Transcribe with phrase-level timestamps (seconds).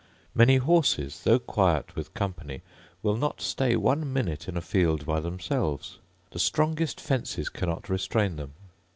[0.33, 2.63] Many horses, though quiet with company,
[3.03, 5.99] will not stay one minute in a field by themselves:
[6.31, 8.53] the strongest fences cannot restrain them.